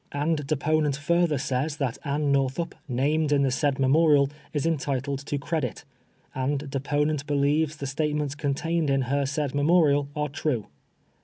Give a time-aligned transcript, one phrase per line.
[0.11, 5.37] And deponent further says that Anne Northup, named in the said memorial, is entitled to
[5.37, 5.85] credit,
[6.33, 10.65] and deponent believes the statements contained in her said memo rial are true.